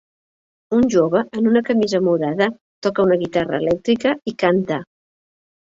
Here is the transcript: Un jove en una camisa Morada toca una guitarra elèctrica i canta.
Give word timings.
Un 0.77 0.87
jove 0.95 1.21
en 1.41 1.49
una 1.51 1.63
camisa 1.69 2.01
Morada 2.07 2.49
toca 2.87 3.07
una 3.11 3.21
guitarra 3.27 3.61
elèctrica 3.65 4.19
i 4.35 4.39
canta. 4.47 4.83